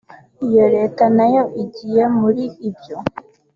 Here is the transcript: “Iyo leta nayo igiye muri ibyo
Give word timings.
“Iyo 0.47 0.65
leta 0.75 1.03
nayo 1.17 1.43
igiye 1.63 2.03
muri 2.19 2.43
ibyo 2.69 2.97